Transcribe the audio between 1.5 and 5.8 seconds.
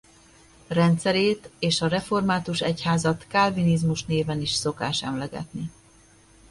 és a református egyházat kálvinizmus néven is szokás emlegetni.